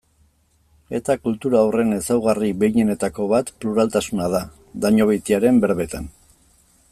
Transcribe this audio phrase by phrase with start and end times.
[0.99, 4.41] Eta kultura horren ezaugarri behinenetako bat pluraltasuna da,
[4.87, 6.11] Dañobeitiaren berbetan.